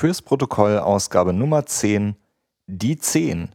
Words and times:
Fürs 0.00 0.22
Protokoll 0.22 0.78
Ausgabe 0.78 1.34
Nummer 1.34 1.66
10, 1.66 2.16
die 2.66 2.96
10. 2.96 3.50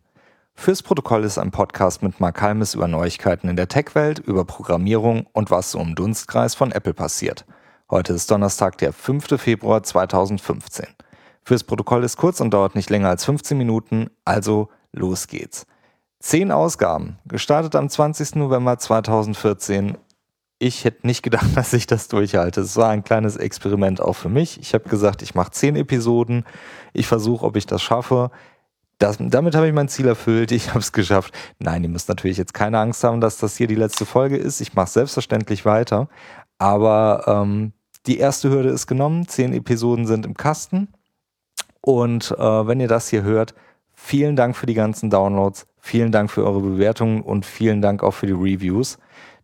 Fürs 0.53 0.83
Protokoll 0.83 1.23
ist 1.23 1.39
ein 1.39 1.49
Podcast 1.49 2.03
mit 2.03 2.19
Mark 2.19 2.39
Halmes 2.39 2.75
über 2.75 2.87
Neuigkeiten 2.87 3.49
in 3.49 3.55
der 3.55 3.68
Tech-Welt, 3.68 4.20
über 4.20 4.46
Programmierung 4.46 5.26
und 5.34 5.50
was 5.50 5.71
so 5.71 5.79
im 5.79 5.96
Dunstkreis 5.96 6.54
von 6.54 6.71
Apple 6.71 6.94
passiert. 6.94 7.46
Heute 7.89 8.13
ist 8.13 8.29
Donnerstag, 8.29 8.78
der 8.78 8.94
5. 8.94 9.42
Februar 9.42 9.81
2015. 9.81 10.86
Fürs 11.41 11.63
Protokoll 11.63 12.04
ist 12.04 12.18
kurz 12.18 12.39
und 12.39 12.54
dauert 12.54 12.75
nicht 12.75 12.91
länger 12.91 13.09
als 13.09 13.25
15 13.25 13.57
Minuten, 13.57 14.12
also 14.23 14.70
los 14.91 15.25
geht's. 15.25 15.66
Zehn 16.20 16.52
Ausgaben, 16.52 17.18
gestartet 17.25 17.75
am 17.75 17.89
20. 17.89 18.36
November 18.36 18.77
2014 18.77 19.98
ich 20.59 20.85
hätte 20.85 21.05
nicht 21.05 21.23
gedacht, 21.23 21.47
dass 21.55 21.73
ich 21.73 21.87
das 21.87 22.07
durchhalte. 22.07 22.61
Es 22.61 22.77
war 22.77 22.89
ein 22.89 23.04
kleines 23.04 23.37
Experiment 23.37 24.01
auch 24.01 24.13
für 24.13 24.29
mich. 24.29 24.59
Ich 24.59 24.73
habe 24.73 24.89
gesagt, 24.89 25.21
ich 25.21 25.35
mache 25.35 25.51
zehn 25.51 25.75
Episoden. 25.75 26.45
Ich 26.93 27.07
versuche, 27.07 27.46
ob 27.46 27.55
ich 27.55 27.65
das 27.65 27.82
schaffe. 27.82 28.32
Das, 28.97 29.18
damit 29.19 29.55
habe 29.55 29.68
ich 29.68 29.73
mein 29.73 29.89
Ziel 29.89 30.07
erfüllt. 30.07 30.51
Ich 30.51 30.69
habe 30.69 30.79
es 30.79 30.93
geschafft. 30.93 31.33
Nein, 31.60 31.83
ihr 31.83 31.89
müsst 31.89 32.08
natürlich 32.08 32.38
jetzt 32.38 32.53
keine 32.53 32.80
Angst 32.80 33.03
haben, 33.03 33.19
dass 33.19 33.38
das 33.38 33.58
hier 33.58 33.67
die 33.67 33.75
letzte 33.75 34.05
Folge 34.05 34.38
ist. 34.38 34.61
Ich 34.61 34.73
mache 34.73 34.89
selbstverständlich 34.89 35.66
weiter. 35.66 36.08
Aber 36.58 37.25
ähm, 37.27 37.73
die 38.05 38.19
erste 38.19 38.49
Hürde 38.49 38.69
ist 38.69 38.88
genommen. 38.88 39.27
Zehn 39.27 39.53
Episoden 39.53 40.08
sind 40.08 40.25
im 40.25 40.35
Kasten. 40.35 40.88
Und 41.81 42.31
äh, 42.31 42.67
wenn 42.67 42.80
ihr 42.80 42.88
das 42.88 43.09
hier 43.09 43.23
hört, 43.23 43.53
vielen 43.94 44.35
Dank 44.38 44.55
für 44.55 44.66
die 44.66 44.73
ganzen 44.73 45.09
Downloads. 45.09 45.67
Vielen 45.80 46.11
Dank 46.11 46.31
für 46.31 46.45
eure 46.45 46.61
Bewertungen 46.61 47.22
und 47.22 47.45
vielen 47.45 47.81
Dank 47.81 48.02
auch 48.02 48.13
für 48.13 48.27
die 48.27 48.33
Reviews. 48.33 48.97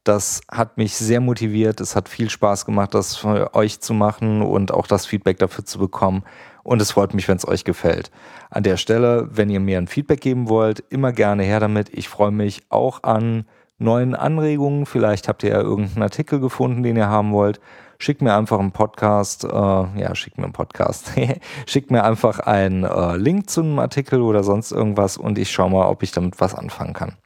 Das 0.04 0.42
hat 0.50 0.78
mich 0.78 0.96
sehr 0.96 1.22
motiviert. 1.22 1.80
Es 1.80 1.96
hat 1.96 2.10
viel 2.10 2.30
Spaß 2.30 2.66
gemacht, 2.66 2.96
das 2.96 3.18
für 3.18 3.54
euch 3.54 3.82
zu 3.82 3.94
machen 3.94 4.42
und 4.42 4.74
auch 4.74 4.88
das 4.88 5.06
Feedback 5.06 5.38
dafür 5.38 5.64
zu 5.64 5.78
bekommen. 5.78 6.24
Und 6.64 6.82
es 6.82 6.92
freut 6.92 7.14
mich, 7.14 7.28
wenn 7.28 7.38
es 7.38 7.48
euch 7.48 7.66
gefällt. 7.66 8.10
An 8.50 8.64
der 8.64 8.78
Stelle, 8.78 9.28
wenn 9.32 9.50
ihr 9.50 9.60
mir 9.60 9.78
ein 9.78 9.88
Feedback 9.88 10.22
geben 10.22 10.50
wollt, 10.50 10.84
immer 10.90 11.12
gerne 11.12 11.44
her 11.44 11.60
damit. 11.60 11.90
Ich 11.94 12.10
freue 12.10 12.32
mich 12.32 12.64
auch 12.70 13.04
an 13.04 13.46
neuen 13.78 14.16
Anregungen. 14.16 14.88
Vielleicht 14.88 15.28
habt 15.28 15.44
ihr 15.44 15.52
ja 15.52 15.62
irgendeinen 15.62 16.04
Artikel 16.04 16.40
gefunden, 16.40 16.82
den 16.82 16.98
ihr 16.98 17.08
haben 17.08 17.32
wollt. 17.32 17.60
Schickt 18.00 18.24
mir 18.24 18.34
einfach 18.34 18.58
einen 18.58 18.72
Podcast, 18.72 19.44
äh, 19.44 19.48
ja, 19.48 20.16
schickt 20.16 20.40
mir 20.40 20.46
einen 20.46 20.54
Podcast. 20.54 21.12
schickt 21.68 21.92
mir 21.92 22.04
einfach 22.04 22.40
einen 22.40 22.84
äh, 22.86 23.18
Link 23.18 23.52
zu 23.52 23.62
einem 23.62 23.78
Artikel 23.78 24.22
oder 24.22 24.44
sonst 24.44 24.72
irgendwas 24.72 25.18
und 25.18 25.38
ich 25.38 25.52
schaue 25.52 25.70
mal, 25.70 25.88
ob 25.88 26.02
ich 26.02 26.12
damit 26.12 26.42
was 26.42 26.56
anfangen 26.56 26.94
kann. 26.94 27.18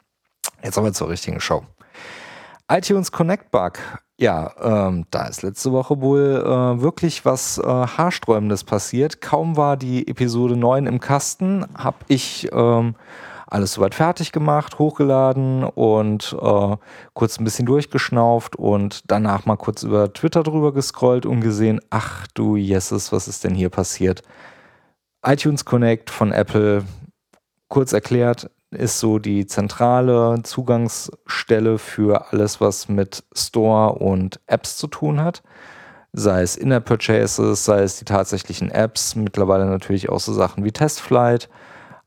Jetzt 0.62 0.78
aber 0.78 0.92
zur 0.92 1.10
richtigen 1.10 1.40
Show 1.40 1.64
iTunes 2.72 3.12
Connect 3.12 3.52
Bug. 3.52 3.74
Ja, 4.18 4.88
ähm, 4.88 5.06
da 5.12 5.28
ist 5.28 5.44
letzte 5.44 5.72
Woche 5.72 6.02
wohl 6.02 6.42
äh, 6.46 6.82
wirklich 6.82 7.26
was 7.26 7.58
äh, 7.58 7.64
Haarsträubendes 7.64 8.64
passiert. 8.64 9.22
Kaum 9.22 9.58
war 9.58 9.76
die 9.78 10.08
Episode 10.08 10.56
9 10.56 10.88
im 10.88 11.00
Kasten, 11.00 11.66
habe 11.78 11.98
ich 12.08 12.50
ähm, 12.54 12.96
alles 13.48 13.74
soweit 13.74 13.94
fertig 13.94 14.32
gemacht, 14.32 14.80
hochgeladen 14.80 15.64
und 15.64 16.36
äh, 16.42 16.78
kurz 17.14 17.38
ein 17.38 17.44
bisschen 17.44 17.66
durchgeschnauft 17.66 18.56
und 18.56 19.02
danach 19.12 19.46
mal 19.46 19.58
kurz 19.58 19.84
über 19.84 20.12
Twitter 20.14 20.44
drüber 20.44 20.74
gescrollt 20.74 21.26
und 21.26 21.42
gesehen, 21.42 21.82
ach 21.90 22.26
du 22.34 22.56
Jesses, 22.56 23.12
was 23.12 23.28
ist 23.28 23.44
denn 23.44 23.54
hier 23.54 23.70
passiert? 23.70 24.24
iTunes 25.26 25.66
Connect 25.66 26.10
von 26.10 26.32
Apple, 26.32 26.86
kurz 27.68 27.94
erklärt, 27.94 28.50
ist 28.72 29.00
so 29.00 29.20
die 29.20 29.46
zentrale 29.46 30.42
Zugangsstelle 30.44 31.78
für 31.78 32.32
alles, 32.32 32.62
was 32.62 32.90
mit 32.90 33.24
Store 33.34 33.94
und 33.94 34.40
Apps 34.48 34.78
zu 34.78 34.88
tun 34.88 35.22
hat. 35.22 35.44
Sei 36.14 36.42
es 36.42 36.56
In-App-Purchases, 36.56 37.66
sei 37.66 37.82
es 37.82 37.98
die 37.98 38.06
tatsächlichen 38.06 38.72
Apps, 38.72 39.16
mittlerweile 39.16 39.66
natürlich 39.66 40.10
auch 40.10 40.20
so 40.20 40.34
Sachen 40.34 40.64
wie 40.64 40.72
Testflight. 40.72 41.50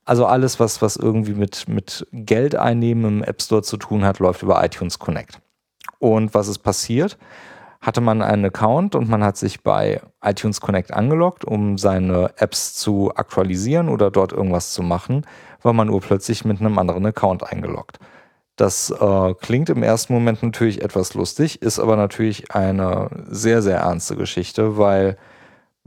Also 0.04 0.24
alles, 0.24 0.58
was, 0.58 0.80
was 0.80 0.96
irgendwie 0.96 1.34
mit, 1.34 1.68
mit 1.68 2.06
Geld 2.12 2.54
einnehmen 2.54 3.04
im 3.04 3.22
App 3.22 3.42
Store 3.42 3.62
zu 3.62 3.76
tun 3.76 4.04
hat, 4.04 4.18
läuft 4.18 4.42
über 4.42 4.64
iTunes 4.64 4.98
Connect. 4.98 5.40
Und 5.98 6.32
was 6.32 6.48
ist 6.48 6.60
passiert? 6.60 7.18
Hatte 7.80 8.00
man 8.00 8.22
einen 8.22 8.46
Account 8.46 8.94
und 8.94 9.08
man 9.08 9.22
hat 9.22 9.36
sich 9.36 9.62
bei 9.62 10.00
iTunes 10.22 10.60
Connect 10.60 10.94
angeloggt, 10.94 11.44
um 11.44 11.76
seine 11.76 12.32
Apps 12.38 12.74
zu 12.74 13.12
aktualisieren 13.14 13.88
oder 13.88 14.10
dort 14.10 14.32
irgendwas 14.32 14.72
zu 14.72 14.82
machen 14.82 15.24
war 15.62 15.72
man 15.72 15.90
urplötzlich 15.90 16.44
mit 16.44 16.60
einem 16.60 16.78
anderen 16.78 17.06
Account 17.06 17.44
eingeloggt. 17.44 17.98
Das 18.56 18.90
äh, 18.90 19.34
klingt 19.34 19.70
im 19.70 19.82
ersten 19.82 20.12
Moment 20.12 20.42
natürlich 20.42 20.82
etwas 20.82 21.14
lustig, 21.14 21.62
ist 21.62 21.78
aber 21.78 21.96
natürlich 21.96 22.52
eine 22.52 23.08
sehr, 23.28 23.62
sehr 23.62 23.78
ernste 23.78 24.16
Geschichte, 24.16 24.76
weil 24.76 25.16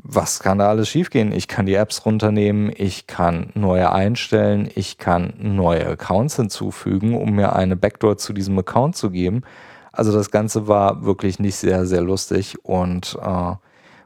was 0.04 0.40
kann 0.40 0.58
da 0.58 0.70
alles 0.70 0.90
schiefgehen? 0.90 1.32
Ich 1.32 1.48
kann 1.48 1.66
die 1.66 1.76
Apps 1.76 2.06
runternehmen, 2.06 2.72
ich 2.76 3.08
kann 3.08 3.52
neue 3.54 3.92
einstellen, 3.92 4.70
ich 4.74 4.98
kann 4.98 5.34
neue 5.38 5.86
Accounts 5.86 6.38
hinzufügen, 6.38 7.16
um 7.16 7.36
mir 7.36 7.56
eine 7.56 7.76
Backdoor 7.76 8.18
zu 8.18 8.34
diesem 8.34 8.58
Account 8.58 8.96
zu 8.96 9.12
geben. 9.12 9.44
Also 9.92 10.12
das 10.12 10.32
Ganze 10.32 10.68
war 10.68 11.04
wirklich 11.04 11.40
nicht 11.40 11.58
sehr, 11.58 11.86
sehr 11.86 12.02
lustig 12.02 12.58
und 12.64 13.18
äh, 13.22 13.54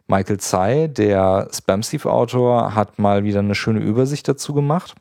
Michael 0.08 0.38
Tsai, 0.38 0.88
der 0.88 1.48
Spam-Thief-Autor, 1.52 2.76
hat 2.76 3.00
mal 3.00 3.24
wieder 3.24 3.40
eine 3.40 3.56
schöne 3.56 3.80
Übersicht 3.80 4.28
dazu 4.28 4.54
gemacht. 4.54 4.96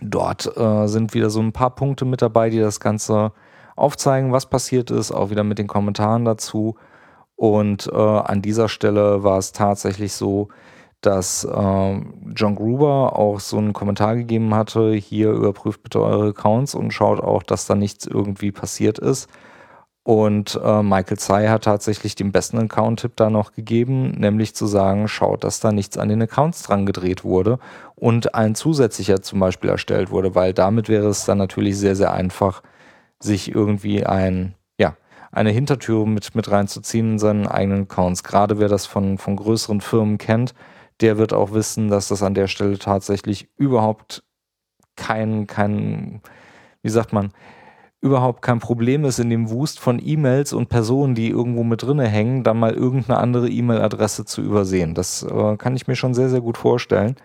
Dort 0.00 0.56
äh, 0.56 0.86
sind 0.86 1.14
wieder 1.14 1.30
so 1.30 1.40
ein 1.40 1.52
paar 1.52 1.74
Punkte 1.74 2.04
mit 2.04 2.22
dabei, 2.22 2.50
die 2.50 2.60
das 2.60 2.80
Ganze 2.80 3.32
aufzeigen, 3.76 4.32
was 4.32 4.46
passiert 4.46 4.90
ist, 4.90 5.12
auch 5.12 5.30
wieder 5.30 5.44
mit 5.44 5.58
den 5.58 5.66
Kommentaren 5.66 6.24
dazu. 6.24 6.76
Und 7.36 7.88
äh, 7.92 7.96
an 7.96 8.42
dieser 8.42 8.68
Stelle 8.68 9.22
war 9.22 9.38
es 9.38 9.52
tatsächlich 9.52 10.12
so, 10.12 10.48
dass 11.00 11.44
äh, 11.44 12.00
John 12.34 12.56
Gruber 12.56 13.16
auch 13.16 13.38
so 13.38 13.58
einen 13.58 13.72
Kommentar 13.72 14.16
gegeben 14.16 14.54
hatte, 14.54 14.92
hier 14.94 15.30
überprüft 15.30 15.82
bitte 15.82 16.00
eure 16.00 16.30
Accounts 16.30 16.74
und 16.74 16.92
schaut 16.92 17.20
auch, 17.20 17.44
dass 17.44 17.66
da 17.66 17.76
nichts 17.76 18.06
irgendwie 18.06 18.50
passiert 18.50 18.98
ist. 18.98 19.28
Und 20.08 20.58
äh, 20.64 20.82
Michael 20.82 21.18
Tsai 21.18 21.48
hat 21.48 21.64
tatsächlich 21.64 22.14
den 22.14 22.32
besten 22.32 22.56
Account-Tipp 22.58 23.12
da 23.16 23.28
noch 23.28 23.52
gegeben, 23.52 24.12
nämlich 24.12 24.54
zu 24.54 24.66
sagen, 24.66 25.06
schaut, 25.06 25.44
dass 25.44 25.60
da 25.60 25.70
nichts 25.70 25.98
an 25.98 26.08
den 26.08 26.22
Accounts 26.22 26.62
dran 26.62 26.86
gedreht 26.86 27.24
wurde 27.24 27.58
und 27.94 28.34
ein 28.34 28.54
zusätzlicher 28.54 29.20
zum 29.20 29.38
Beispiel 29.38 29.68
erstellt 29.68 30.10
wurde, 30.10 30.34
weil 30.34 30.54
damit 30.54 30.88
wäre 30.88 31.08
es 31.08 31.26
dann 31.26 31.36
natürlich 31.36 31.76
sehr, 31.76 31.94
sehr 31.94 32.10
einfach, 32.10 32.62
sich 33.20 33.54
irgendwie 33.54 34.06
ein, 34.06 34.54
ja, 34.80 34.96
eine 35.30 35.50
Hintertür 35.50 36.06
mit, 36.06 36.34
mit 36.34 36.50
reinzuziehen 36.50 37.12
in 37.12 37.18
seinen 37.18 37.46
eigenen 37.46 37.82
Accounts. 37.82 38.24
Gerade 38.24 38.58
wer 38.58 38.68
das 38.68 38.86
von, 38.86 39.18
von 39.18 39.36
größeren 39.36 39.82
Firmen 39.82 40.16
kennt, 40.16 40.54
der 41.02 41.18
wird 41.18 41.34
auch 41.34 41.52
wissen, 41.52 41.88
dass 41.88 42.08
das 42.08 42.22
an 42.22 42.32
der 42.32 42.46
Stelle 42.46 42.78
tatsächlich 42.78 43.50
überhaupt 43.58 44.24
kein, 44.96 45.46
kein, 45.46 46.22
wie 46.80 46.88
sagt 46.88 47.12
man, 47.12 47.34
überhaupt 48.00 48.42
kein 48.42 48.60
Problem 48.60 49.04
ist, 49.04 49.18
in 49.18 49.30
dem 49.30 49.50
Wust 49.50 49.80
von 49.80 50.00
E-Mails 50.02 50.52
und 50.52 50.68
Personen, 50.68 51.14
die 51.14 51.30
irgendwo 51.30 51.64
mit 51.64 51.82
drinne 51.82 52.06
hängen, 52.06 52.44
dann 52.44 52.58
mal 52.58 52.72
irgendeine 52.72 53.18
andere 53.18 53.48
E-Mail-Adresse 53.48 54.24
zu 54.24 54.40
übersehen. 54.40 54.94
Das 54.94 55.24
äh, 55.24 55.56
kann 55.56 55.74
ich 55.74 55.88
mir 55.88 55.96
schon 55.96 56.14
sehr, 56.14 56.28
sehr 56.28 56.40
gut 56.40 56.56
vorstellen. 56.56 57.16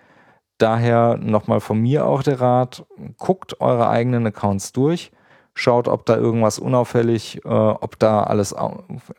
Daher 0.58 1.18
nochmal 1.18 1.60
von 1.60 1.80
mir 1.80 2.06
auch 2.06 2.24
der 2.24 2.42
Rat, 2.42 2.86
guckt 3.18 3.60
eure 3.62 3.90
eigenen 3.90 4.26
Accounts 4.26 4.72
durch, 4.72 5.12
schaut, 5.54 5.88
ob 5.88 6.06
da 6.06 6.16
irgendwas 6.16 6.58
unauffällig, 6.58 7.42
äh, 7.46 7.50
ob 7.50 8.00
da 8.00 8.24
alles 8.24 8.56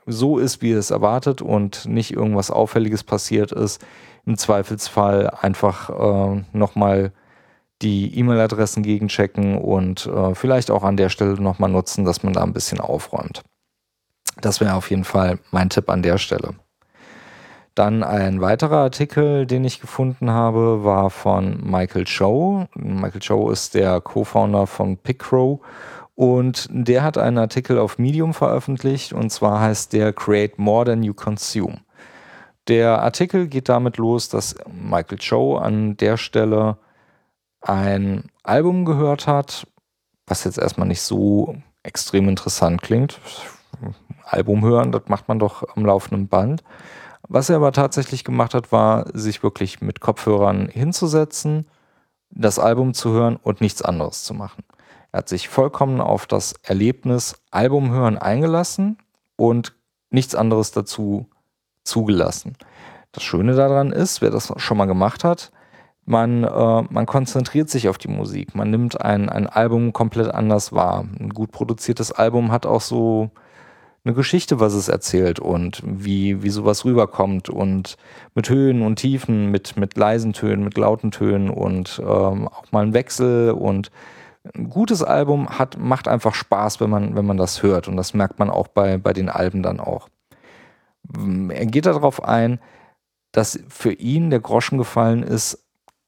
so 0.06 0.38
ist, 0.38 0.62
wie 0.62 0.70
ihr 0.70 0.78
es 0.78 0.90
erwartet 0.90 1.42
und 1.42 1.86
nicht 1.86 2.12
irgendwas 2.12 2.50
Auffälliges 2.50 3.04
passiert 3.04 3.52
ist. 3.52 3.84
Im 4.26 4.36
Zweifelsfall 4.36 5.30
einfach 5.30 5.90
äh, 5.90 6.42
nochmal 6.52 7.12
die 7.84 8.18
E-Mail-Adressen 8.18 8.82
gegenchecken 8.82 9.58
und 9.58 10.06
äh, 10.06 10.34
vielleicht 10.34 10.70
auch 10.70 10.82
an 10.82 10.96
der 10.96 11.10
Stelle 11.10 11.34
nochmal 11.34 11.70
nutzen, 11.70 12.04
dass 12.04 12.22
man 12.22 12.32
da 12.32 12.42
ein 12.42 12.52
bisschen 12.52 12.80
aufräumt. 12.80 13.42
Das 14.40 14.60
wäre 14.60 14.74
auf 14.74 14.90
jeden 14.90 15.04
Fall 15.04 15.38
mein 15.52 15.70
Tipp 15.70 15.88
an 15.88 16.02
der 16.02 16.18
Stelle. 16.18 16.54
Dann 17.74 18.02
ein 18.02 18.40
weiterer 18.40 18.78
Artikel, 18.78 19.46
den 19.46 19.64
ich 19.64 19.80
gefunden 19.80 20.30
habe, 20.30 20.84
war 20.84 21.10
von 21.10 21.58
Michael 21.68 22.04
Cho. 22.04 22.66
Michael 22.74 23.20
Cho 23.20 23.50
ist 23.50 23.74
der 23.74 24.00
Co-Founder 24.00 24.66
von 24.66 24.96
Picrow 24.96 25.60
und 26.14 26.68
der 26.70 27.02
hat 27.02 27.18
einen 27.18 27.38
Artikel 27.38 27.78
auf 27.78 27.98
Medium 27.98 28.32
veröffentlicht 28.32 29.12
und 29.12 29.30
zwar 29.30 29.60
heißt 29.60 29.92
der 29.92 30.12
Create 30.12 30.58
More 30.58 30.84
Than 30.86 31.02
You 31.02 31.14
Consume. 31.14 31.80
Der 32.68 33.02
Artikel 33.02 33.48
geht 33.48 33.68
damit 33.68 33.98
los, 33.98 34.28
dass 34.28 34.54
Michael 34.72 35.18
Cho 35.18 35.56
an 35.56 35.96
der 35.96 36.16
Stelle 36.16 36.78
ein 37.64 38.30
Album 38.42 38.84
gehört 38.84 39.26
hat, 39.26 39.66
was 40.26 40.44
jetzt 40.44 40.58
erstmal 40.58 40.88
nicht 40.88 41.02
so 41.02 41.56
extrem 41.82 42.28
interessant 42.28 42.82
klingt. 42.82 43.20
Album 44.24 44.64
hören, 44.64 44.92
das 44.92 45.02
macht 45.08 45.28
man 45.28 45.38
doch 45.38 45.64
am 45.76 45.84
laufenden 45.84 46.28
Band. 46.28 46.62
Was 47.28 47.48
er 47.48 47.56
aber 47.56 47.72
tatsächlich 47.72 48.24
gemacht 48.24 48.54
hat, 48.54 48.70
war, 48.70 49.06
sich 49.14 49.42
wirklich 49.42 49.80
mit 49.80 50.00
Kopfhörern 50.00 50.68
hinzusetzen, 50.68 51.66
das 52.30 52.58
Album 52.58 52.94
zu 52.94 53.12
hören 53.12 53.36
und 53.36 53.60
nichts 53.60 53.82
anderes 53.82 54.24
zu 54.24 54.34
machen. 54.34 54.64
Er 55.12 55.18
hat 55.18 55.28
sich 55.28 55.48
vollkommen 55.48 56.00
auf 56.00 56.26
das 56.26 56.54
Erlebnis 56.62 57.40
Album 57.50 57.92
hören 57.92 58.18
eingelassen 58.18 58.98
und 59.36 59.74
nichts 60.10 60.34
anderes 60.34 60.72
dazu 60.72 61.30
zugelassen. 61.84 62.56
Das 63.12 63.22
Schöne 63.22 63.54
daran 63.54 63.92
ist, 63.92 64.20
wer 64.20 64.30
das 64.30 64.52
schon 64.56 64.76
mal 64.76 64.86
gemacht 64.86 65.24
hat, 65.24 65.52
man, 66.06 66.44
äh, 66.44 66.82
man 66.90 67.06
konzentriert 67.06 67.70
sich 67.70 67.88
auf 67.88 67.98
die 67.98 68.08
Musik. 68.08 68.54
Man 68.54 68.70
nimmt 68.70 69.00
ein, 69.00 69.28
ein 69.28 69.46
Album 69.46 69.92
komplett 69.92 70.28
anders 70.32 70.72
wahr. 70.72 71.06
Ein 71.18 71.30
gut 71.30 71.50
produziertes 71.50 72.12
Album 72.12 72.52
hat 72.52 72.66
auch 72.66 72.80
so 72.80 73.30
eine 74.04 74.14
Geschichte, 74.14 74.60
was 74.60 74.74
es 74.74 74.88
erzählt 74.88 75.40
und 75.40 75.82
wie, 75.84 76.42
wie 76.42 76.50
sowas 76.50 76.84
rüberkommt 76.84 77.48
und 77.48 77.96
mit 78.34 78.50
Höhen 78.50 78.82
und 78.82 78.96
Tiefen, 78.96 79.50
mit, 79.50 79.78
mit 79.78 79.96
leisen 79.96 80.34
Tönen, 80.34 80.62
mit 80.62 80.76
lauten 80.76 81.10
Tönen 81.10 81.48
und 81.48 82.00
ähm, 82.00 82.48
auch 82.48 82.70
mal 82.70 82.84
ein 82.84 82.92
Wechsel 82.92 83.52
und 83.52 83.90
ein 84.54 84.68
gutes 84.68 85.02
Album 85.02 85.48
hat, 85.48 85.78
macht 85.78 86.06
einfach 86.06 86.34
Spaß, 86.34 86.80
wenn 86.80 86.90
man, 86.90 87.16
wenn 87.16 87.24
man 87.24 87.38
das 87.38 87.62
hört 87.62 87.88
und 87.88 87.96
das 87.96 88.12
merkt 88.12 88.38
man 88.38 88.50
auch 88.50 88.68
bei, 88.68 88.98
bei 88.98 89.14
den 89.14 89.30
Alben 89.30 89.62
dann 89.62 89.80
auch. 89.80 90.08
Er 91.48 91.66
geht 91.66 91.86
darauf 91.86 92.22
ein, 92.22 92.60
dass 93.32 93.58
für 93.68 93.92
ihn 93.92 94.28
der 94.28 94.40
Groschen 94.40 94.76
gefallen 94.76 95.22
ist, 95.22 95.63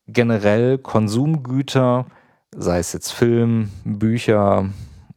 generell 0.06 0.79
Konsumgüter, 0.79 2.06
sei 2.55 2.79
es 2.79 2.93
jetzt 2.93 3.12
Film, 3.12 3.70
Bücher, 3.85 4.70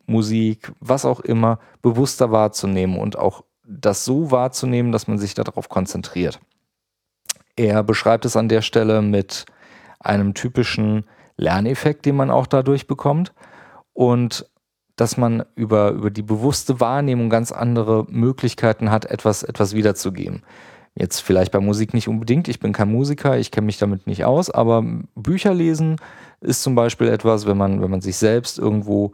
Musik, 0.05 0.71
was 0.79 1.05
auch 1.05 1.19
immer, 1.19 1.59
bewusster 1.81 2.31
wahrzunehmen 2.31 2.97
und 2.99 3.17
auch 3.17 3.43
das 3.63 4.03
so 4.03 4.31
wahrzunehmen, 4.31 4.91
dass 4.91 5.07
man 5.07 5.19
sich 5.19 5.35
darauf 5.35 5.69
konzentriert. 5.69 6.39
Er 7.55 7.83
beschreibt 7.83 8.25
es 8.25 8.35
an 8.35 8.49
der 8.49 8.61
Stelle 8.61 9.01
mit 9.01 9.45
einem 9.99 10.33
typischen 10.33 11.05
Lerneffekt, 11.37 12.05
den 12.05 12.15
man 12.15 12.31
auch 12.31 12.47
dadurch 12.47 12.87
bekommt 12.87 13.33
und 13.93 14.49
dass 14.95 15.17
man 15.17 15.45
über, 15.55 15.91
über 15.91 16.09
die 16.09 16.23
bewusste 16.23 16.79
Wahrnehmung 16.79 17.29
ganz 17.29 17.51
andere 17.51 18.05
Möglichkeiten 18.09 18.91
hat, 18.91 19.05
etwas, 19.05 19.43
etwas 19.43 19.73
wiederzugeben. 19.73 20.43
Jetzt 20.99 21.21
vielleicht 21.21 21.53
bei 21.53 21.61
Musik 21.61 21.93
nicht 21.93 22.09
unbedingt, 22.09 22.49
ich 22.49 22.59
bin 22.59 22.73
kein 22.73 22.91
Musiker, 22.91 23.37
ich 23.37 23.51
kenne 23.51 23.67
mich 23.67 23.77
damit 23.77 24.05
nicht 24.05 24.25
aus, 24.25 24.49
aber 24.49 24.83
Bücher 25.15 25.53
lesen 25.53 25.95
ist 26.41 26.61
zum 26.61 26.75
Beispiel 26.75 27.07
etwas, 27.07 27.45
wenn 27.45 27.55
man, 27.55 27.81
wenn 27.81 27.89
man 27.89 28.01
sich 28.01 28.17
selbst 28.17 28.59
irgendwo 28.59 29.13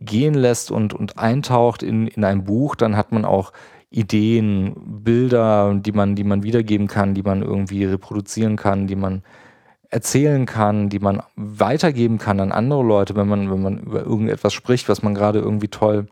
gehen 0.00 0.32
lässt 0.32 0.70
und, 0.70 0.94
und 0.94 1.18
eintaucht 1.18 1.82
in, 1.82 2.06
in 2.06 2.24
ein 2.24 2.44
Buch, 2.44 2.76
dann 2.76 2.96
hat 2.96 3.12
man 3.12 3.26
auch 3.26 3.52
Ideen, 3.90 4.74
Bilder, 5.04 5.74
die 5.74 5.92
man, 5.92 6.14
die 6.14 6.24
man 6.24 6.44
wiedergeben 6.44 6.88
kann, 6.88 7.12
die 7.12 7.22
man 7.22 7.42
irgendwie 7.42 7.84
reproduzieren 7.84 8.56
kann, 8.56 8.86
die 8.86 8.96
man 8.96 9.22
erzählen 9.90 10.46
kann, 10.46 10.88
die 10.88 10.98
man 10.98 11.22
weitergeben 11.36 12.16
kann 12.16 12.40
an 12.40 12.52
andere 12.52 12.82
Leute, 12.82 13.14
wenn 13.16 13.28
man, 13.28 13.50
wenn 13.50 13.60
man 13.60 13.78
über 13.80 14.00
irgendetwas 14.00 14.54
spricht, 14.54 14.88
was 14.88 15.02
man 15.02 15.14
gerade 15.14 15.40
irgendwie 15.40 15.68
toll 15.68 16.06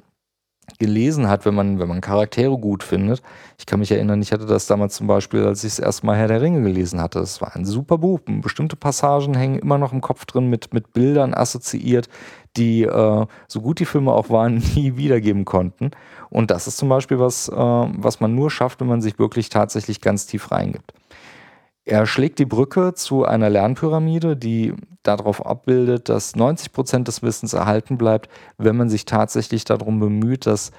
gelesen 0.80 1.28
hat, 1.28 1.44
wenn 1.44 1.54
man, 1.54 1.78
wenn 1.78 1.86
man 1.86 2.00
Charaktere 2.00 2.58
gut 2.58 2.82
findet. 2.82 3.22
Ich 3.58 3.66
kann 3.66 3.78
mich 3.78 3.92
erinnern, 3.92 4.20
ich 4.20 4.32
hatte 4.32 4.46
das 4.46 4.66
damals 4.66 4.96
zum 4.96 5.06
Beispiel, 5.06 5.44
als 5.44 5.62
ich 5.62 5.76
das 5.76 5.78
erste 5.78 6.06
Mal 6.06 6.16
Herr 6.16 6.26
der 6.26 6.40
Ringe 6.40 6.62
gelesen 6.62 7.00
hatte. 7.00 7.20
Es 7.20 7.40
war 7.40 7.54
ein 7.54 7.64
super 7.64 7.98
Buch. 7.98 8.18
Bestimmte 8.26 8.74
Passagen 8.74 9.34
hängen 9.34 9.60
immer 9.60 9.78
noch 9.78 9.92
im 9.92 10.00
Kopf 10.00 10.24
drin, 10.24 10.50
mit, 10.50 10.74
mit 10.74 10.92
Bildern 10.92 11.34
assoziiert, 11.34 12.08
die, 12.56 12.82
äh, 12.82 13.26
so 13.46 13.60
gut 13.60 13.78
die 13.78 13.84
Filme 13.84 14.12
auch 14.12 14.30
waren, 14.30 14.56
nie 14.74 14.96
wiedergeben 14.96 15.44
konnten. 15.44 15.92
Und 16.30 16.50
das 16.50 16.66
ist 16.66 16.78
zum 16.78 16.88
Beispiel 16.88 17.20
was, 17.20 17.48
äh, 17.48 17.54
was 17.54 18.18
man 18.18 18.34
nur 18.34 18.50
schafft, 18.50 18.80
wenn 18.80 18.88
man 18.88 19.02
sich 19.02 19.18
wirklich 19.18 19.50
tatsächlich 19.50 20.00
ganz 20.00 20.26
tief 20.26 20.50
reingibt. 20.50 20.94
Er 21.84 22.06
schlägt 22.06 22.38
die 22.38 22.46
Brücke 22.46 22.94
zu 22.94 23.24
einer 23.24 23.50
Lernpyramide, 23.50 24.36
die 24.36 24.74
darauf 25.02 25.44
abbildet, 25.44 26.08
dass 26.08 26.36
90 26.36 26.72
Prozent 26.72 27.08
des 27.08 27.22
Wissens 27.22 27.52
erhalten 27.52 27.96
bleibt, 27.96 28.28
wenn 28.58 28.76
man 28.76 28.90
sich 28.90 29.04
tatsächlich 29.04 29.64
darum 29.64 29.98
bemüht, 30.00 30.46
das 30.46 30.72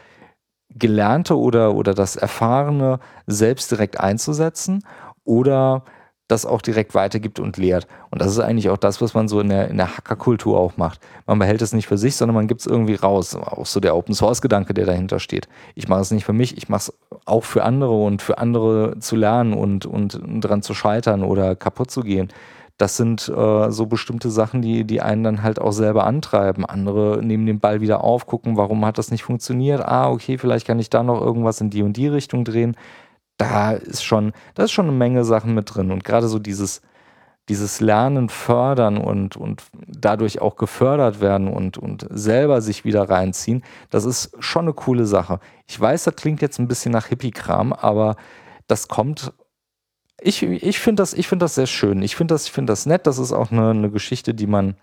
Gelernte 0.73 1.37
oder, 1.37 1.75
oder 1.75 1.93
das 1.93 2.15
Erfahrene 2.15 2.99
selbst 3.27 3.71
direkt 3.71 3.99
einzusetzen 3.99 4.85
oder 5.23 5.83
das 6.31 6.45
auch 6.45 6.61
direkt 6.61 6.95
weitergibt 6.95 7.39
und 7.39 7.57
lehrt. 7.57 7.87
Und 8.09 8.21
das 8.21 8.31
ist 8.31 8.39
eigentlich 8.39 8.69
auch 8.69 8.77
das, 8.77 9.01
was 9.01 9.13
man 9.13 9.27
so 9.27 9.41
in 9.41 9.49
der, 9.49 9.67
in 9.67 9.77
der 9.77 9.97
Hackerkultur 9.97 10.57
auch 10.57 10.77
macht. 10.77 11.01
Man 11.27 11.39
behält 11.39 11.61
es 11.61 11.73
nicht 11.73 11.87
für 11.87 11.97
sich, 11.97 12.15
sondern 12.15 12.35
man 12.35 12.47
gibt 12.47 12.61
es 12.61 12.67
irgendwie 12.67 12.95
raus. 12.95 13.35
Auch 13.35 13.65
so 13.65 13.81
der 13.81 13.95
Open-Source-Gedanke, 13.97 14.73
der 14.73 14.85
dahinter 14.85 15.19
steht. 15.19 15.49
Ich 15.75 15.89
mache 15.89 16.01
es 16.01 16.11
nicht 16.11 16.23
für 16.23 16.33
mich, 16.33 16.55
ich 16.55 16.69
mache 16.69 16.91
es 16.91 16.93
auch 17.25 17.43
für 17.43 17.63
andere 17.63 17.93
und 17.93 18.21
für 18.21 18.37
andere 18.37 18.97
zu 18.99 19.17
lernen 19.17 19.53
und, 19.53 19.85
und 19.85 20.21
dran 20.39 20.61
zu 20.61 20.73
scheitern 20.73 21.23
oder 21.23 21.55
kaputt 21.57 21.91
zu 21.91 22.01
gehen. 22.01 22.29
Das 22.81 22.97
sind 22.97 23.29
äh, 23.29 23.71
so 23.71 23.85
bestimmte 23.85 24.31
Sachen, 24.31 24.61
die, 24.61 24.85
die 24.85 25.01
einen 25.01 25.23
dann 25.23 25.43
halt 25.43 25.59
auch 25.59 25.71
selber 25.71 26.05
antreiben. 26.05 26.65
Andere 26.65 27.21
nehmen 27.23 27.45
den 27.45 27.59
Ball 27.59 27.81
wieder 27.81 28.03
auf, 28.03 28.25
gucken, 28.25 28.57
warum 28.57 28.85
hat 28.85 28.97
das 28.97 29.11
nicht 29.11 29.23
funktioniert. 29.23 29.81
Ah, 29.85 30.09
okay, 30.09 30.37
vielleicht 30.37 30.65
kann 30.65 30.79
ich 30.79 30.89
da 30.89 31.03
noch 31.03 31.21
irgendwas 31.21 31.61
in 31.61 31.69
die 31.69 31.83
und 31.83 31.95
die 31.97 32.07
Richtung 32.07 32.43
drehen 32.43 32.75
da 33.41 33.71
ist 33.71 34.03
schon, 34.03 34.33
da 34.53 34.63
ist 34.63 34.71
schon 34.71 34.85
eine 34.85 34.95
Menge 34.95 35.23
Sachen 35.23 35.55
mit 35.55 35.73
drin. 35.73 35.91
Und 35.91 36.03
gerade 36.03 36.27
so 36.27 36.37
dieses, 36.37 36.81
dieses 37.49 37.79
Lernen 37.81 38.29
fördern 38.29 38.97
und, 38.97 39.35
und 39.35 39.63
dadurch 39.87 40.41
auch 40.41 40.57
gefördert 40.57 41.21
werden 41.21 41.47
und, 41.47 41.77
und 41.77 42.05
selber 42.11 42.61
sich 42.61 42.85
wieder 42.85 43.09
reinziehen, 43.09 43.63
das 43.89 44.05
ist 44.05 44.31
schon 44.39 44.65
eine 44.65 44.73
coole 44.73 45.07
Sache. 45.07 45.39
Ich 45.67 45.79
weiß, 45.79 46.03
das 46.03 46.15
klingt 46.15 46.41
jetzt 46.41 46.59
ein 46.59 46.67
bisschen 46.67 46.91
nach 46.91 47.07
Hippie-Kram, 47.07 47.73
aber 47.73 48.15
das 48.67 48.87
kommt. 48.87 49.33
Ich, 50.23 50.43
ich 50.43 50.79
finde 50.79 51.01
das, 51.01 51.13
find 51.13 51.41
das 51.41 51.55
sehr 51.55 51.67
schön. 51.67 52.01
Ich 52.03 52.15
finde 52.15 52.35
das, 52.35 52.47
find 52.47 52.69
das 52.69 52.85
nett. 52.85 53.07
Das 53.07 53.17
ist 53.17 53.31
auch 53.31 53.51
eine, 53.51 53.71
eine 53.71 53.89
Geschichte, 53.89 54.33
die 54.33 54.47
man 54.47 54.75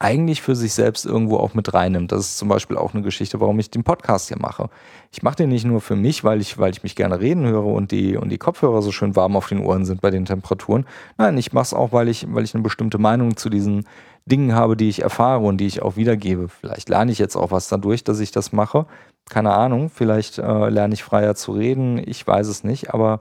eigentlich 0.00 0.40
für 0.40 0.56
sich 0.56 0.72
selbst 0.72 1.04
irgendwo 1.04 1.36
auch 1.36 1.52
mit 1.52 1.72
reinnimmt. 1.74 2.10
Das 2.10 2.20
ist 2.20 2.38
zum 2.38 2.48
Beispiel 2.48 2.78
auch 2.78 2.94
eine 2.94 3.02
Geschichte, 3.02 3.38
warum 3.38 3.58
ich 3.60 3.70
den 3.70 3.84
Podcast 3.84 4.28
hier 4.28 4.38
mache. 4.38 4.70
Ich 5.12 5.22
mache 5.22 5.36
den 5.36 5.50
nicht 5.50 5.66
nur 5.66 5.82
für 5.82 5.94
mich, 5.94 6.24
weil 6.24 6.40
ich, 6.40 6.58
weil 6.58 6.72
ich 6.72 6.82
mich 6.82 6.96
gerne 6.96 7.20
reden 7.20 7.46
höre 7.46 7.66
und 7.66 7.90
die, 7.92 8.16
und 8.16 8.30
die 8.30 8.38
Kopfhörer 8.38 8.80
so 8.80 8.92
schön 8.92 9.14
warm 9.14 9.36
auf 9.36 9.48
den 9.48 9.60
Ohren 9.60 9.84
sind 9.84 10.00
bei 10.00 10.10
den 10.10 10.24
Temperaturen. 10.24 10.86
Nein, 11.18 11.36
ich 11.36 11.52
mache 11.52 11.64
es 11.64 11.74
auch, 11.74 11.92
weil 11.92 12.08
ich, 12.08 12.26
weil 12.34 12.44
ich 12.44 12.54
eine 12.54 12.62
bestimmte 12.62 12.96
Meinung 12.96 13.36
zu 13.36 13.50
diesen 13.50 13.84
Dingen 14.24 14.54
habe, 14.54 14.74
die 14.74 14.88
ich 14.88 15.02
erfahre 15.02 15.44
und 15.44 15.58
die 15.58 15.66
ich 15.66 15.82
auch 15.82 15.96
wiedergebe. 15.96 16.48
Vielleicht 16.48 16.88
lerne 16.88 17.12
ich 17.12 17.18
jetzt 17.18 17.36
auch 17.36 17.50
was 17.50 17.68
dadurch, 17.68 18.02
dass 18.02 18.20
ich 18.20 18.30
das 18.30 18.52
mache. 18.52 18.86
Keine 19.28 19.52
Ahnung, 19.52 19.90
vielleicht 19.90 20.38
äh, 20.38 20.68
lerne 20.70 20.94
ich 20.94 21.04
freier 21.04 21.34
zu 21.34 21.52
reden, 21.52 22.02
ich 22.04 22.26
weiß 22.26 22.48
es 22.48 22.64
nicht. 22.64 22.94
Aber 22.94 23.20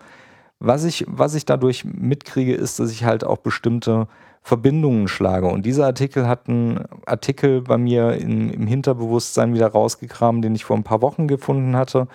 was 0.59 0.83
ich, 0.83 1.05
was 1.07 1.35
ich 1.35 1.45
dadurch 1.45 1.85
mitkriege, 1.85 2.53
ist, 2.53 2.79
dass 2.79 2.91
ich 2.91 3.05
halt 3.05 3.23
auch 3.23 3.37
bestimmte 3.37 4.07
Verbindungen 4.41 5.07
schlage. 5.07 5.47
Und 5.47 5.65
dieser 5.65 5.85
Artikel 5.85 6.27
hat 6.27 6.49
einen 6.49 6.85
Artikel 7.05 7.61
bei 7.61 7.77
mir 7.77 8.13
in, 8.13 8.49
im 8.49 8.67
Hinterbewusstsein 8.67 9.53
wieder 9.53 9.67
rausgekramt, 9.67 10.43
den 10.43 10.55
ich 10.55 10.65
vor 10.65 10.75
ein 10.75 10.83
paar 10.83 11.01
Wochen 11.01 11.27
gefunden 11.27 11.75
hatte. 11.75 12.07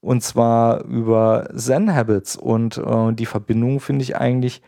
Und 0.00 0.22
zwar 0.22 0.84
über 0.84 1.48
Zen 1.54 1.94
Habits. 1.94 2.36
Und 2.36 2.78
äh, 2.78 3.12
die 3.12 3.26
Verbindung 3.26 3.80
finde 3.80 4.02
ich 4.02 4.16
eigentlich 4.16 4.60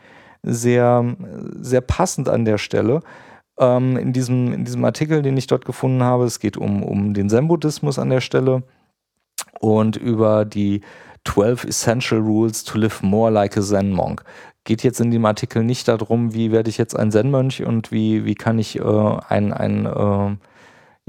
sehr, 0.43 1.15
sehr 1.59 1.81
passend 1.81 2.29
an 2.29 2.45
der 2.45 2.57
Stelle. 2.57 3.01
Ähm, 3.59 3.97
in, 3.97 4.13
diesem, 4.13 4.53
in 4.53 4.65
diesem 4.65 4.85
Artikel, 4.85 5.21
den 5.21 5.37
ich 5.37 5.47
dort 5.47 5.65
gefunden 5.65 6.03
habe, 6.03 6.25
es 6.25 6.39
geht 6.39 6.57
um, 6.57 6.83
um 6.83 7.13
den 7.13 7.29
Zen-Buddhismus 7.29 7.99
an 7.99 8.09
der 8.09 8.21
Stelle 8.21 8.63
und 9.59 9.95
über 9.95 10.45
die 10.45 10.81
12 11.25 11.65
Essential 11.65 12.19
Rules 12.19 12.63
to 12.63 12.77
Live 12.77 13.01
More 13.01 13.31
Like 13.31 13.57
a 13.57 13.61
Zen 13.61 13.91
Monk 13.91 14.23
geht 14.67 14.83
jetzt 14.83 14.99
in 14.99 15.11
dem 15.11 15.25
Artikel 15.25 15.63
nicht 15.63 15.87
darum, 15.87 16.33
wie 16.33 16.51
werde 16.51 16.69
ich 16.69 16.77
jetzt 16.77 16.93
ein 16.93 17.09
Zen-Mönch 17.09 17.63
und 17.63 17.91
wie, 17.91 18.25
wie 18.25 18.35
kann 18.35 18.59
ich 18.59 18.77
äh, 18.77 19.17
ein, 19.29 19.53
ein 19.53 19.85
äh, 19.85 20.35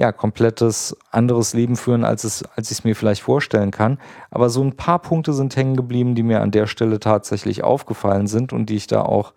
ja, 0.01 0.13
komplettes 0.13 0.97
anderes 1.11 1.55
Leben 1.55 1.77
führen, 1.77 2.05
als, 2.05 2.23
es, 2.23 2.45
als 2.55 2.71
ich 2.71 2.79
es 2.79 2.85
mir 2.85 2.95
vielleicht 2.95 3.21
vorstellen 3.21 3.73
kann. 3.73 3.99
Aber 4.31 4.49
so 4.49 4.63
ein 4.63 4.77
paar 4.77 5.01
Punkte 5.01 5.33
sind 5.33 5.57
hängen 5.57 5.75
geblieben, 5.75 6.15
die 6.15 6.23
mir 6.23 6.41
an 6.41 6.53
der 6.53 6.69
Stelle 6.69 7.01
tatsächlich 7.01 7.65
aufgefallen 7.65 8.29
sind 8.29 8.53
und 8.53 8.67
die 8.71 8.77
ich 8.77 8.87
da 8.87 9.03
auch 9.03 9.35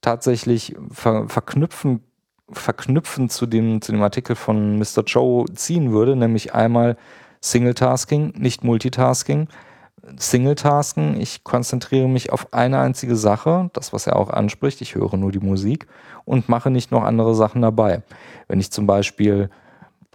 tatsächlich 0.00 0.74
ver 0.90 1.28
verknüpfen, 1.28 2.02
verknüpfen 2.50 3.28
zu 3.28 3.46
dem, 3.46 3.80
zu 3.80 3.92
dem 3.92 4.02
Artikel 4.02 4.34
von 4.34 4.76
Mr. 4.76 5.04
Joe 5.06 5.44
ziehen 5.54 5.92
würde, 5.92 6.16
nämlich 6.16 6.52
einmal 6.52 6.96
Single-Tasking, 7.40 8.34
nicht 8.36 8.64
Multitasking. 8.64 9.46
Single-Tasken. 10.16 11.20
Ich 11.20 11.44
konzentriere 11.44 12.08
mich 12.08 12.32
auf 12.32 12.52
eine 12.52 12.80
einzige 12.80 13.16
Sache, 13.16 13.70
das, 13.72 13.92
was 13.92 14.06
er 14.06 14.16
auch 14.16 14.30
anspricht. 14.30 14.80
Ich 14.80 14.94
höre 14.94 15.16
nur 15.16 15.32
die 15.32 15.40
Musik 15.40 15.86
und 16.24 16.48
mache 16.48 16.70
nicht 16.70 16.90
noch 16.90 17.04
andere 17.04 17.34
Sachen 17.34 17.62
dabei. 17.62 18.02
Wenn 18.48 18.60
ich 18.60 18.70
zum 18.70 18.86
Beispiel, 18.86 19.50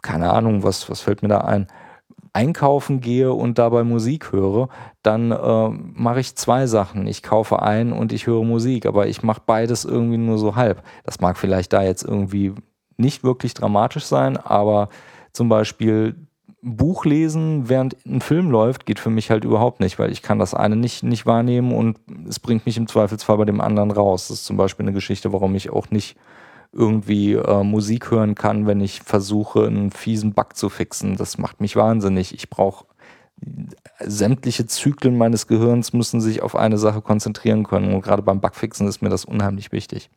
keine 0.02 0.32
Ahnung, 0.32 0.64
was, 0.64 0.90
was 0.90 1.02
fällt 1.02 1.22
mir 1.22 1.30
da 1.30 1.40
ein, 1.40 1.68
einkaufen 2.34 3.02
gehe 3.02 3.34
und 3.34 3.58
dabei 3.58 3.84
Musik 3.84 4.32
höre, 4.32 4.70
dann 5.02 5.32
äh, 5.32 5.70
mache 5.70 6.20
ich 6.20 6.36
zwei 6.36 6.68
Sachen. 6.68 7.08
Ich 7.08 7.24
kaufe 7.24 7.62
ein 7.62 7.92
und 7.92 8.14
ich 8.14 8.28
höre 8.28 8.44
Musik, 8.44 8.86
aber 8.86 9.08
ich 9.08 9.24
mache 9.24 9.42
beides 9.46 9.86
irgendwie 9.86 10.18
nur 10.18 10.38
so 10.38 10.56
halb. 10.56 10.84
Das 11.04 11.20
mag 11.20 11.38
vielleicht 11.38 11.74
da 11.74 11.82
jetzt 11.82 12.04
irgendwie 12.04 12.54
nicht 12.98 13.24
wirklich 13.24 13.54
dramatisch 13.54 14.06
sein, 14.06 14.38
aber 14.38 14.90
zum 15.32 15.50
Beispiel 15.50 16.27
Buch 16.76 17.06
lesen, 17.06 17.70
während 17.70 17.96
ein 18.06 18.22
Film 18.22 18.52
läuft, 18.52 18.86
geht 18.86 19.00
für 19.00 19.10
mich 19.10 19.32
halt 19.32 19.44
überhaupt 19.46 19.80
nicht, 19.80 20.00
weil 20.00 20.12
ich 20.12 20.22
kann 20.22 20.40
das 20.40 20.54
eine 20.54 20.76
nicht, 20.76 21.04
nicht 21.04 21.26
wahrnehmen 21.26 21.72
und 21.72 21.98
es 22.28 22.40
bringt 22.40 22.66
mich 22.66 22.78
im 22.78 22.88
Zweifelsfall 22.88 23.38
bei 23.38 23.46
dem 23.46 23.62
anderen 23.62 23.92
raus. 23.92 24.28
Das 24.28 24.40
ist 24.40 24.46
zum 24.46 24.58
Beispiel 24.58 24.86
eine 24.86 24.94
Geschichte, 24.94 25.32
warum 25.32 25.56
ich 25.56 25.70
auch 25.70 25.90
nicht 25.92 26.18
irgendwie 26.74 27.34
äh, 27.34 27.64
Musik 27.64 28.12
hören 28.12 28.36
kann, 28.36 28.68
wenn 28.68 28.82
ich 28.82 29.02
versuche, 29.02 29.66
einen 29.66 29.92
fiesen 29.92 30.34
Bug 30.34 30.56
zu 30.56 30.70
fixen. 30.70 31.16
Das 31.16 31.38
macht 31.38 31.62
mich 31.62 31.76
wahnsinnig. 31.76 32.34
Ich 32.34 32.50
brauche 32.50 32.86
sämtliche 34.00 34.66
Zyklen 34.66 35.18
meines 35.18 35.48
Gehirns 35.48 35.94
müssen 35.94 36.22
sich 36.22 36.42
auf 36.42 36.56
eine 36.56 36.78
Sache 36.78 37.02
konzentrieren 37.02 37.64
können. 37.64 37.94
Und 37.94 38.02
gerade 38.02 38.22
beim 38.22 38.42
Bugfixen 38.42 38.88
ist 38.88 39.02
mir 39.02 39.10
das 39.10 39.26
unheimlich 39.26 39.72
wichtig. 39.72 40.10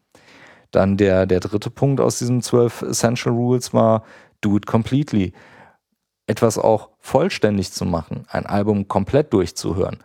Dann 0.70 0.96
der, 0.96 1.26
der 1.26 1.40
dritte 1.40 1.70
Punkt 1.70 2.00
aus 2.00 2.18
diesen 2.18 2.42
zwölf 2.42 2.82
Essential 2.82 3.34
Rules 3.34 3.74
war, 3.74 4.04
do 4.40 4.56
it 4.56 4.66
completely. 4.66 5.32
Etwas 6.30 6.58
auch 6.58 6.90
vollständig 7.00 7.72
zu 7.72 7.84
machen, 7.84 8.24
ein 8.30 8.46
Album 8.46 8.86
komplett 8.88 9.32
durchzuhören 9.32 9.98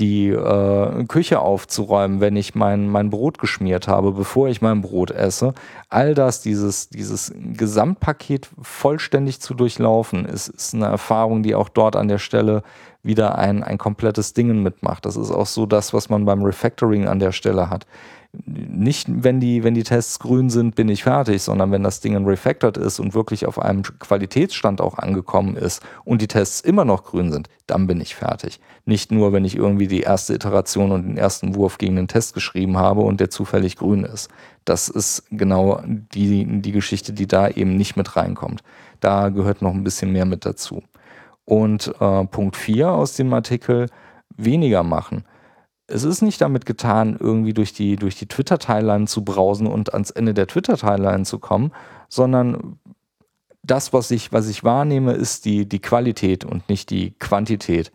die 0.00 0.28
äh, 0.28 1.04
Küche 1.04 1.38
aufzuräumen, 1.38 2.20
wenn 2.20 2.34
ich 2.34 2.54
mein, 2.54 2.88
mein 2.88 3.10
Brot 3.10 3.38
geschmiert 3.38 3.86
habe, 3.86 4.12
bevor 4.12 4.48
ich 4.48 4.60
mein 4.60 4.80
Brot 4.80 5.12
esse. 5.12 5.54
All 5.88 6.14
das, 6.14 6.40
dieses, 6.40 6.88
dieses 6.88 7.32
Gesamtpaket 7.36 8.48
vollständig 8.60 9.40
zu 9.40 9.54
durchlaufen, 9.54 10.24
ist, 10.24 10.48
ist 10.48 10.74
eine 10.74 10.86
Erfahrung, 10.86 11.44
die 11.44 11.54
auch 11.54 11.68
dort 11.68 11.94
an 11.94 12.08
der 12.08 12.18
Stelle 12.18 12.64
wieder 13.04 13.38
ein, 13.38 13.62
ein 13.62 13.78
komplettes 13.78 14.32
Dingen 14.32 14.62
mitmacht. 14.62 15.06
Das 15.06 15.16
ist 15.16 15.30
auch 15.30 15.46
so 15.46 15.66
das, 15.66 15.92
was 15.92 16.08
man 16.08 16.24
beim 16.24 16.42
Refactoring 16.42 17.06
an 17.06 17.18
der 17.18 17.32
Stelle 17.32 17.70
hat 17.70 17.86
nicht, 18.46 19.06
wenn 19.08 19.40
die, 19.40 19.64
wenn 19.64 19.74
die 19.74 19.82
Tests 19.82 20.18
grün 20.18 20.50
sind, 20.50 20.74
bin 20.74 20.88
ich 20.88 21.04
fertig, 21.04 21.42
sondern 21.42 21.70
wenn 21.70 21.82
das 21.82 22.00
Ding 22.00 22.16
refactored 22.26 22.76
ist 22.76 22.98
und 22.98 23.14
wirklich 23.14 23.46
auf 23.46 23.58
einem 23.58 23.82
Qualitätsstand 23.82 24.80
auch 24.80 24.98
angekommen 24.98 25.56
ist 25.56 25.82
und 26.04 26.20
die 26.20 26.28
Tests 26.28 26.60
immer 26.60 26.84
noch 26.84 27.04
grün 27.04 27.32
sind, 27.32 27.48
dann 27.66 27.86
bin 27.86 28.00
ich 28.00 28.14
fertig. 28.14 28.60
Nicht 28.84 29.12
nur, 29.12 29.32
wenn 29.32 29.44
ich 29.44 29.56
irgendwie 29.56 29.86
die 29.86 30.00
erste 30.00 30.34
Iteration 30.34 30.92
und 30.92 31.06
den 31.06 31.16
ersten 31.16 31.54
Wurf 31.54 31.78
gegen 31.78 31.96
den 31.96 32.08
Test 32.08 32.34
geschrieben 32.34 32.76
habe 32.76 33.00
und 33.02 33.20
der 33.20 33.30
zufällig 33.30 33.76
grün 33.76 34.04
ist. 34.04 34.28
Das 34.64 34.88
ist 34.88 35.24
genau 35.30 35.82
die, 35.86 36.60
die 36.60 36.72
Geschichte, 36.72 37.12
die 37.12 37.26
da 37.26 37.48
eben 37.48 37.76
nicht 37.76 37.96
mit 37.96 38.16
reinkommt. 38.16 38.62
Da 39.00 39.28
gehört 39.28 39.62
noch 39.62 39.72
ein 39.72 39.84
bisschen 39.84 40.12
mehr 40.12 40.24
mit 40.24 40.44
dazu. 40.44 40.82
Und 41.44 41.94
äh, 42.00 42.24
Punkt 42.24 42.56
4 42.56 42.90
aus 42.90 43.14
dem 43.16 43.32
Artikel, 43.32 43.86
weniger 44.36 44.82
machen 44.82 45.24
es 45.86 46.04
ist 46.04 46.22
nicht 46.22 46.40
damit 46.40 46.66
getan, 46.66 47.16
irgendwie 47.18 47.52
durch 47.52 47.72
die, 47.72 47.96
durch 47.96 48.16
die 48.16 48.26
Twitter-Timeline 48.26 49.06
zu 49.06 49.22
brausen 49.22 49.66
und 49.66 49.92
ans 49.92 50.10
Ende 50.10 50.32
der 50.32 50.46
Twitter-Timeline 50.46 51.24
zu 51.24 51.38
kommen, 51.38 51.72
sondern 52.08 52.78
das, 53.62 53.92
was 53.92 54.10
ich, 54.10 54.32
was 54.32 54.48
ich 54.48 54.64
wahrnehme, 54.64 55.12
ist 55.12 55.44
die, 55.44 55.66
die 55.68 55.80
Qualität 55.80 56.44
und 56.44 56.68
nicht 56.68 56.90
die 56.90 57.12
Quantität. 57.18 57.92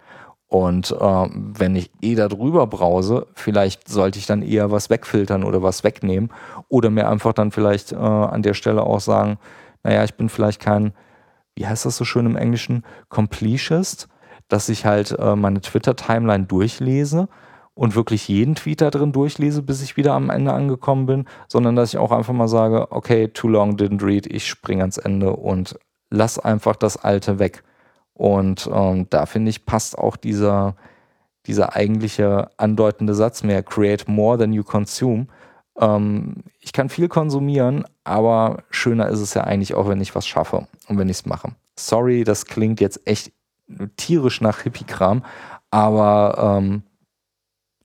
Und 0.47 0.91
äh, 0.91 1.27
wenn 1.29 1.75
ich 1.75 1.91
eh 2.01 2.15
da 2.15 2.27
drüber 2.27 2.65
brause, 2.65 3.27
vielleicht 3.35 3.87
sollte 3.87 4.17
ich 4.17 4.25
dann 4.25 4.41
eher 4.41 4.71
was 4.71 4.89
wegfiltern 4.89 5.43
oder 5.43 5.61
was 5.61 5.83
wegnehmen 5.83 6.31
oder 6.69 6.89
mir 6.89 7.07
einfach 7.07 7.33
dann 7.33 7.51
vielleicht 7.51 7.91
äh, 7.91 7.95
an 7.95 8.41
der 8.41 8.55
Stelle 8.55 8.83
auch 8.83 8.99
sagen, 8.99 9.37
naja, 9.83 10.03
ich 10.03 10.15
bin 10.15 10.29
vielleicht 10.29 10.59
kein, 10.59 10.93
wie 11.59 11.67
heißt 11.67 11.85
das 11.85 11.97
so 11.97 12.05
schön 12.05 12.25
im 12.25 12.37
Englischen, 12.37 12.83
Completist, 13.09 14.07
dass 14.47 14.69
ich 14.69 14.85
halt 14.85 15.11
äh, 15.19 15.35
meine 15.35 15.61
Twitter-Timeline 15.61 16.45
durchlese, 16.45 17.27
und 17.79 17.95
wirklich 17.95 18.27
jeden 18.27 18.55
Tweet 18.55 18.81
da 18.81 18.91
drin 18.91 19.13
durchlese, 19.13 19.63
bis 19.63 19.81
ich 19.81 19.95
wieder 19.95 20.11
am 20.11 20.29
Ende 20.29 20.51
angekommen 20.51 21.05
bin, 21.05 21.25
sondern 21.47 21.77
dass 21.77 21.93
ich 21.93 21.97
auch 21.97 22.11
einfach 22.11 22.33
mal 22.33 22.49
sage, 22.49 22.91
okay, 22.91 23.29
too 23.29 23.47
long 23.47 23.77
didn't 23.77 24.05
read, 24.05 24.27
ich 24.27 24.49
springe 24.49 24.81
ans 24.81 24.97
Ende 24.97 25.33
und 25.33 25.79
lass 26.09 26.37
einfach 26.39 26.75
das 26.75 26.97
Alte 26.97 27.39
weg. 27.39 27.63
Und 28.11 28.69
ähm, 28.73 29.07
da 29.09 29.25
finde 29.25 29.49
ich, 29.49 29.65
passt 29.65 29.97
auch 29.97 30.17
dieser, 30.17 30.75
dieser 31.45 31.73
eigentliche 31.73 32.49
andeutende 32.57 33.13
Satz 33.13 33.43
mehr, 33.43 33.63
create 33.63 34.09
more 34.09 34.37
than 34.37 34.51
you 34.51 34.63
consume. 34.63 35.27
Ähm, 35.79 36.43
ich 36.59 36.73
kann 36.73 36.89
viel 36.89 37.07
konsumieren, 37.07 37.85
aber 38.09 38.63
schöner 38.71 39.07
ist 39.09 39.19
es 39.19 39.33
ja 39.33 39.43
eigentlich 39.43 39.75
auch, 39.75 39.87
wenn 39.87 40.01
ich 40.01 40.15
was 40.15 40.27
schaffe 40.27 40.67
und 40.87 40.97
wenn 40.97 41.09
ich 41.09 41.17
es 41.17 41.25
mache. 41.25 41.53
Sorry, 41.77 42.23
das 42.23 42.45
klingt 42.45 42.81
jetzt 42.81 43.05
echt 43.05 43.31
tierisch 43.97 44.41
nach 44.41 44.61
Hippie-Kram, 44.61 45.23
aber 45.69 46.57
ähm, 46.59 46.83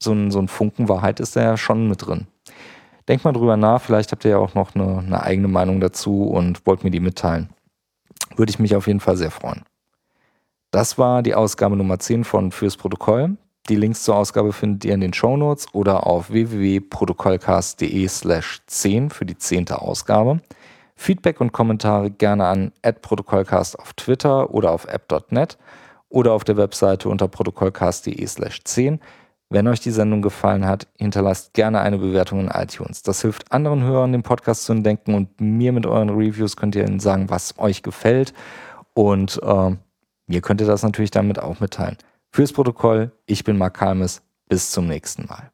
so 0.02 0.12
ein, 0.12 0.30
so 0.30 0.38
ein 0.38 0.48
Funken 0.48 0.88
Wahrheit 0.88 1.20
ist 1.20 1.36
da 1.36 1.42
ja 1.42 1.56
schon 1.56 1.88
mit 1.88 2.06
drin. 2.06 2.26
Denkt 3.06 3.24
mal 3.24 3.32
drüber 3.32 3.56
nach, 3.56 3.82
vielleicht 3.82 4.12
habt 4.12 4.24
ihr 4.24 4.32
ja 4.32 4.38
auch 4.38 4.54
noch 4.54 4.74
eine, 4.74 4.98
eine 4.98 5.22
eigene 5.22 5.48
Meinung 5.48 5.80
dazu 5.80 6.24
und 6.24 6.66
wollt 6.66 6.84
mir 6.84 6.90
die 6.90 7.00
mitteilen. 7.00 7.50
Würde 8.36 8.50
ich 8.50 8.58
mich 8.58 8.74
auf 8.74 8.86
jeden 8.86 9.00
Fall 9.00 9.16
sehr 9.16 9.30
freuen. 9.30 9.62
Das 10.70 10.98
war 10.98 11.22
die 11.22 11.34
Ausgabe 11.34 11.76
Nummer 11.76 11.98
10 11.98 12.24
von 12.24 12.50
Fürs 12.50 12.76
Protokoll. 12.76 13.36
Die 13.70 13.76
Links 13.76 14.02
zur 14.02 14.16
Ausgabe 14.16 14.52
findet 14.52 14.84
ihr 14.84 14.92
in 14.92 15.00
den 15.00 15.14
Shownotes 15.14 15.68
oder 15.72 16.06
auf 16.06 16.30
www.protokollcast.de 16.30 18.06
slash 18.08 18.60
10 18.66 19.08
für 19.08 19.24
die 19.24 19.38
zehnte 19.38 19.80
Ausgabe. 19.80 20.40
Feedback 20.96 21.40
und 21.40 21.52
Kommentare 21.52 22.10
gerne 22.10 22.46
an 22.46 22.72
protokollcast 23.00 23.78
auf 23.78 23.94
Twitter 23.94 24.52
oder 24.52 24.70
auf 24.70 24.84
app.net 24.84 25.56
oder 26.10 26.32
auf 26.32 26.44
der 26.44 26.58
Webseite 26.58 27.08
unter 27.08 27.26
protokollcast.de 27.26 28.26
slash 28.26 28.62
10. 28.64 29.00
Wenn 29.48 29.66
euch 29.66 29.80
die 29.80 29.90
Sendung 29.90 30.20
gefallen 30.20 30.66
hat, 30.66 30.86
hinterlasst 30.98 31.54
gerne 31.54 31.80
eine 31.80 31.98
Bewertung 31.98 32.40
in 32.40 32.48
iTunes. 32.48 33.02
Das 33.02 33.22
hilft 33.22 33.50
anderen 33.50 33.82
Hörern, 33.82 34.12
den 34.12 34.22
Podcast 34.22 34.64
zu 34.64 34.72
entdecken 34.72 35.14
und 35.14 35.40
mir 35.40 35.72
mit 35.72 35.86
euren 35.86 36.10
Reviews 36.10 36.56
könnt 36.56 36.76
ihr 36.76 36.86
ihnen 36.86 37.00
sagen, 37.00 37.30
was 37.30 37.58
euch 37.58 37.82
gefällt. 37.82 38.34
Und 38.94 39.40
äh, 39.42 39.76
mir 40.26 40.40
könnt 40.42 40.60
ihr 40.60 40.66
das 40.66 40.82
natürlich 40.82 41.10
damit 41.10 41.38
auch 41.38 41.60
mitteilen. 41.60 41.96
Fürs 42.34 42.52
Protokoll, 42.52 43.12
ich 43.26 43.44
bin 43.44 43.56
Mark 43.56 43.76
Kalmes. 43.76 44.20
Bis 44.48 44.72
zum 44.72 44.88
nächsten 44.88 45.26
Mal. 45.26 45.53